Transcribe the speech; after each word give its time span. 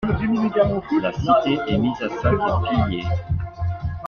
La 0.99 1.13
cité 1.13 1.59
est 1.67 1.77
mise 1.77 2.01
à 2.01 2.09
sac 2.23 2.33
et 2.33 2.85
pillée. 2.89 3.05